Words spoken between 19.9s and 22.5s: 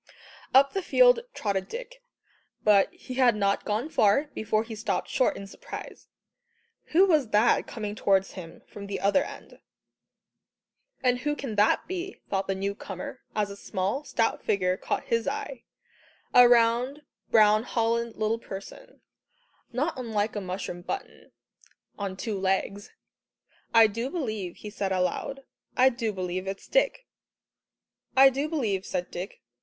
unlike a mushroom button on two